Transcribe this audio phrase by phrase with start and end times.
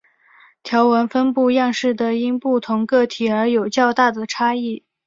[0.63, 4.83] 条纹分布样式的因不同个体而有较大的差异。